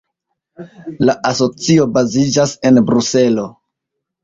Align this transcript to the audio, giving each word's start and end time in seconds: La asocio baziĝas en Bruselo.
La 1.09 1.15
asocio 1.33 1.87
baziĝas 1.99 2.57
en 2.71 2.83
Bruselo. 2.91 3.49